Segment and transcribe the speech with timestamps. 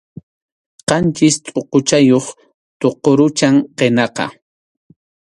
[0.87, 2.25] Qanchis tʼuquchayuq
[2.79, 4.25] tuqurucham qinaqa.